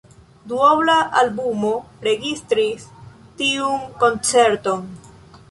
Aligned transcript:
Duobla 0.51 0.95
albumo 1.21 1.73
registris 2.07 2.89
tiun 3.43 3.87
koncerton. 4.03 4.85